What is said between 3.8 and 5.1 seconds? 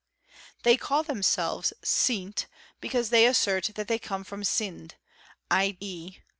they come from Sind,